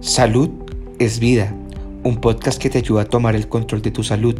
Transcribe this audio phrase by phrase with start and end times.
[0.00, 0.50] Salud
[1.00, 1.52] es vida,
[2.04, 4.36] un podcast que te ayuda a tomar el control de tu salud.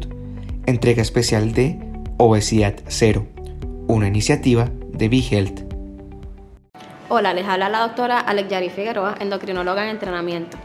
[0.66, 1.80] Entrega especial de
[2.16, 3.26] Obesidad Cero,
[3.88, 5.62] una iniciativa de BeHealth.
[7.08, 10.56] Hola, les habla la doctora Alex Yari Figueroa, endocrinóloga en entrenamiento.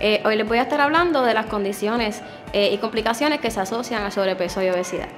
[0.00, 2.20] Eh, hoy les voy a estar hablando de las condiciones
[2.52, 5.08] eh, y complicaciones que se asocian al sobrepeso y obesidad.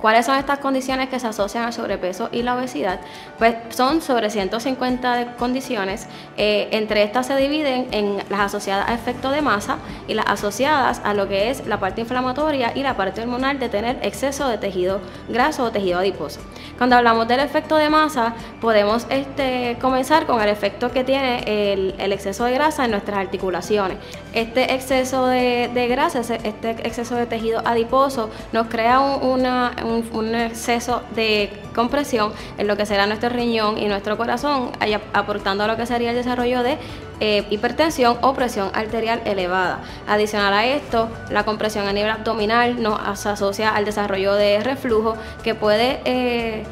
[0.00, 3.00] ¿Cuáles son estas condiciones que se asocian al sobrepeso y la obesidad?
[3.38, 6.06] Pues son sobre 150 condiciones.
[6.36, 9.78] Eh, entre estas se dividen en las asociadas a efecto de masa
[10.08, 13.68] y las asociadas a lo que es la parte inflamatoria y la parte hormonal de
[13.68, 16.40] tener exceso de tejido graso o tejido adiposo.
[16.78, 22.12] Cuando hablamos del efecto de masa, podemos este, comenzar con el efecto que tiene el,
[22.12, 23.98] exceso de grasa en nuestras articulaciones.
[24.32, 31.50] Este exceso de, grasa, este exceso de tejido adiposo, nos crea una un, exceso de
[31.74, 34.70] compresión en lo que será nuestro riñón y nuestro corazón,
[35.12, 36.78] aportando a lo que sería el desarrollo de
[37.20, 39.80] eh, hipertensión o presión arterial elevada.
[40.08, 45.54] Adicional a esto, la compresión a nivel abdominal nos asocia al desarrollo de reflujo que
[45.54, 46.00] puede...
[46.04, 46.64] Eh,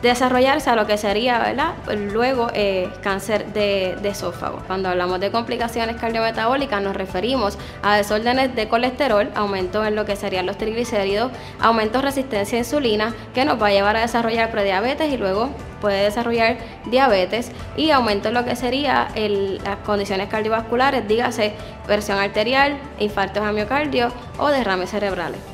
[0.00, 1.74] desarrollarse a lo que sería, ¿verdad?
[2.12, 4.58] Luego eh, cáncer de, esófago.
[4.66, 10.16] Cuando hablamos de complicaciones cardiometabólicas nos referimos a desórdenes de colesterol, aumento en lo que
[10.16, 14.50] serían los triglicéridos, aumento de resistencia a insulina, que nos va a llevar a desarrollar
[14.50, 21.06] prediabetes y luego puede desarrollar diabetes y aumento en lo que sería las condiciones cardiovasculares,
[21.08, 21.54] dígase
[21.86, 25.51] presión arterial, infartos a miocardio o derrames cerebrales.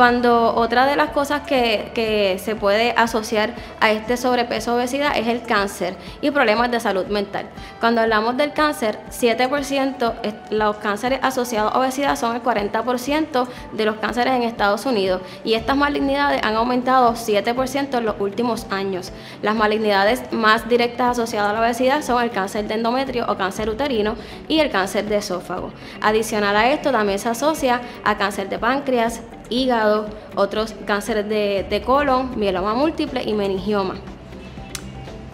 [0.00, 5.42] Cuando otra de las cosas que, se puede asociar a este sobrepeso obesidad es el
[5.42, 7.50] cáncer y problemas de salud mental.
[7.80, 10.14] Cuando hablamos del cáncer, 7%
[10.52, 15.52] los cánceres asociados a obesidad son el 40% de los cánceres en Estados Unidos y
[15.52, 19.12] estas malignidades han aumentado 7% en los últimos años.
[19.42, 23.68] Las malignidades más directas asociadas a la obesidad son el cáncer de endometrio o cáncer
[23.68, 24.14] uterino
[24.48, 25.72] y el cáncer de esófago.
[26.00, 29.20] Adicional a esto también se asocia a cáncer de páncreas,
[29.50, 30.06] hígado,
[30.36, 33.96] otros cánceres de, colon, mieloma múltiple y meningioma.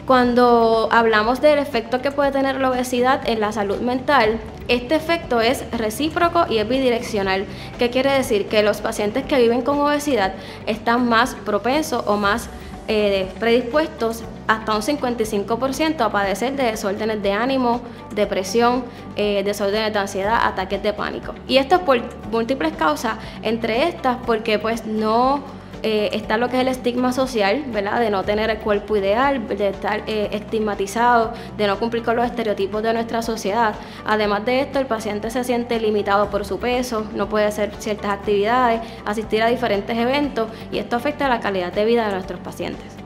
[0.07, 5.41] Cuando hablamos del efecto que puede tener la obesidad en la salud mental, este efecto
[5.41, 7.45] es recíproco y es bidireccional.
[7.79, 8.47] ¿Qué quiere decir?
[8.47, 10.35] Que los pacientes que viven con obesidad
[10.67, 12.49] están más propensos o más
[12.89, 17.81] eh, predispuestos hasta un 55% a padecer de desórdenes de ánimo,
[18.15, 18.85] depresión,
[19.17, 21.35] eh, desórdenes de ansiedad, ataques de pánico.
[21.49, 25.43] Y esto es por múltiples causas, entre estas porque pues no
[25.83, 28.01] eh, está lo que es el estigma social, ¿verdad?
[28.01, 32.25] De no tener el cuerpo ideal, de estar eh, estigmatizado, de no cumplir con los
[32.25, 33.75] estereotipos de nuestra sociedad.
[34.05, 38.11] Además de esto, el paciente se siente limitado por su peso, no puede hacer ciertas
[38.11, 42.97] actividades, asistir a diferentes eventos y esto afecta la calidad de vida de nuestros pacientes.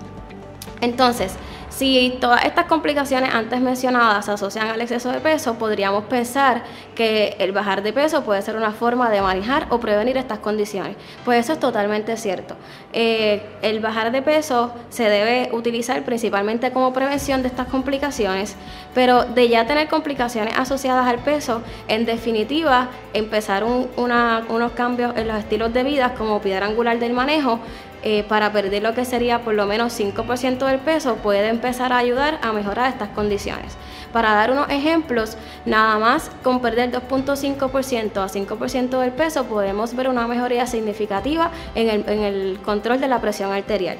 [0.80, 1.34] Entonces,
[1.70, 6.62] si todas estas complicaciones antes mencionadas se asocian al exceso de peso, podríamos pensar
[6.94, 10.96] que el bajar de peso puede ser una forma de manejar o prevenir estas condiciones.
[11.24, 12.56] Pues eso es totalmente cierto.
[12.92, 18.56] Eh, el bajar de peso se debe utilizar principalmente como prevención de estas complicaciones,
[18.92, 25.38] pero de ya tener complicaciones asociadas al peso, en definitiva, empezar unos cambios en los
[25.38, 27.60] estilos de vida como piedra angular del manejo
[28.02, 31.98] eh, para perder lo que sería por lo menos 5% del peso puede empezar a
[31.98, 33.76] ayudar a mejorar estas condiciones.
[34.12, 40.08] Para dar unos ejemplos, nada más con perder 2.5% a 5% del peso podemos ver
[40.08, 43.98] una mejoría significativa en el control de la presión arterial.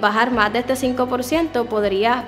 [0.00, 2.24] Bajar más de este 5% podría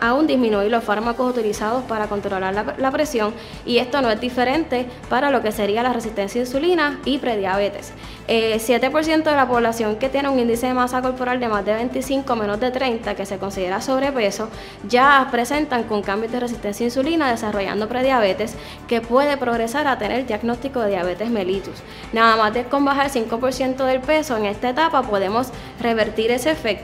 [0.00, 5.30] aún disminuir los fármacos utilizados para controlar la, presión y esto no es diferente para
[5.30, 7.92] lo que sería la resistencia a insulina y prediabetes.
[8.28, 11.74] 7% eh, de la población que tiene un índice de masa corporal de más de
[11.74, 14.48] 25 menos de 30 que se considera sobrepeso
[14.88, 18.54] ya presentan con cambios de resistencia a insulina desarrollando prediabetes
[18.88, 21.82] que puede progresar a tener diagnóstico de diabetes mellitus.
[22.12, 25.48] Nada más de con bajar 5% del peso en esta etapa podemos
[25.80, 26.75] revertir ese efecto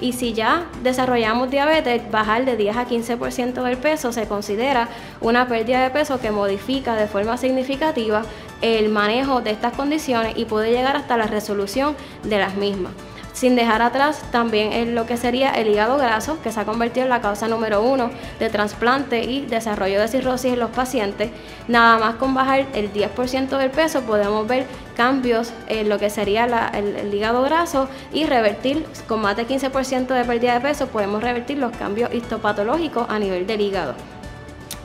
[0.00, 4.88] y si ya desarrollamos diabetes, bajar de 10 a 15% del peso se considera
[5.20, 8.22] una pérdida de peso que modifica de forma significativa
[8.62, 12.92] el manejo de estas condiciones y puede llegar hasta la resolución de las mismas
[13.36, 17.04] sin dejar atrás también en lo que sería el hígado graso, que se ha convertido
[17.04, 21.30] en la causa número uno de trasplante y desarrollo de cirrosis en los pacientes.
[21.68, 24.66] Nada más con bajar el 10% del peso podemos ver
[24.96, 30.24] cambios en lo que sería el, hígado graso y revertir con más de 15% de
[30.24, 33.94] pérdida de peso podemos revertir los cambios histopatológicos a nivel del hígado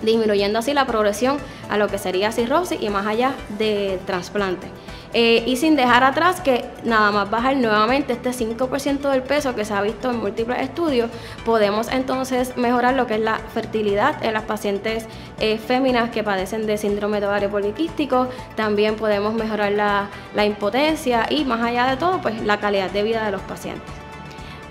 [0.01, 1.37] disminuyendo así la progresión
[1.69, 4.67] a lo que sería cirrosis y más allá de trasplante.
[5.13, 9.65] Eh, y sin dejar atrás que nada más bajar nuevamente este 5% del peso que
[9.65, 11.09] se ha visto en múltiples estudios,
[11.43, 15.07] podemos entonces mejorar lo que es la fertilidad en las pacientes
[15.39, 21.25] eh, féminas que padecen de síndrome de ovario poliquístico, también podemos mejorar la, la impotencia
[21.29, 23.91] y más allá de todo, pues la calidad de vida de los pacientes.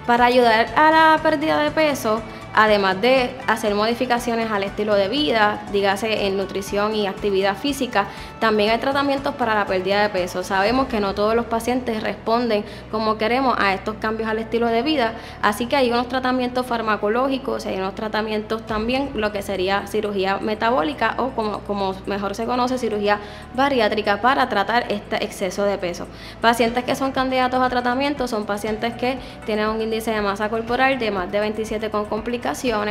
[0.07, 2.23] Para ayudar a la pérdida de peso,
[2.55, 8.06] además de hacer modificaciones al estilo de vida, dígase en nutrición y actividad física,
[8.41, 10.43] también hay tratamientos para la pérdida de peso.
[10.43, 14.82] Sabemos que no todos los pacientes responden como queremos a estos cambios al estilo de
[14.82, 20.38] vida, así que hay unos tratamientos farmacológicos, hay unos tratamientos también, lo que sería cirugía
[20.38, 23.20] metabólica o como, como mejor se conoce, cirugía
[23.55, 26.06] bariátrica para tratar este exceso de peso.
[26.41, 30.99] Pacientes que son candidatos a tratamiento son pacientes que tienen un índice de masa corporal
[30.99, 32.40] de más de 27 con complicaciones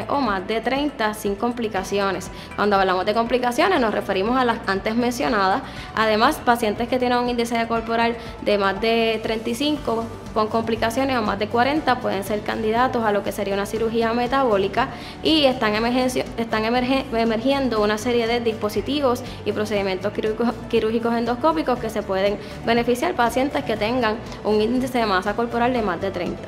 [0.09, 2.29] o más de 30 sin complicaciones.
[2.55, 5.63] Cuando hablamos de complicaciones nos referimos a las antes mencionadas.
[5.95, 11.21] Además, pacientes que tienen un índice de corporal de más de 35 con complicaciones o
[11.23, 14.89] más de 40 pueden ser candidatos a lo que sería una cirugía metabólica
[15.23, 15.73] y están,
[16.37, 20.13] están emergiendo una serie de dispositivos y procedimientos
[20.69, 25.81] quirúrgicos endoscópicos que se pueden beneficiar pacientes que tengan un índice de masa corporal de
[25.81, 26.39] más de 30.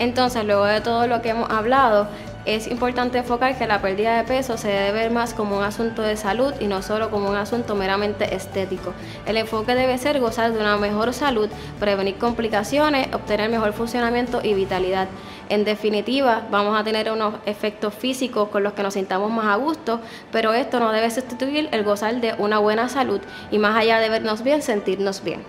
[0.00, 2.08] Entonces, luego de todo lo que hemos hablado,
[2.54, 6.02] es importante enfocar que la pérdida de peso se debe ver más como un asunto
[6.02, 8.92] de salud y no solo como un asunto meramente estético.
[9.26, 11.48] El enfoque debe ser gozar de una mejor salud,
[11.78, 15.08] prevenir complicaciones, obtener mejor funcionamiento y vitalidad.
[15.48, 19.56] En definitiva, vamos a tener unos efectos físicos con los que nos sintamos más a
[19.56, 20.00] gusto,
[20.32, 23.20] pero esto no debe sustituir el gozar de una buena salud
[23.50, 25.42] y más allá de vernos bien, sentirnos bien.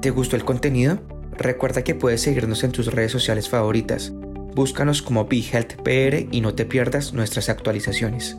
[0.00, 0.98] ¿Te gustó el contenido?
[1.32, 4.12] Recuerda que puedes seguirnos en tus redes sociales favoritas
[4.56, 8.38] Búscanos como BeHealthPR y no te pierdas nuestras actualizaciones.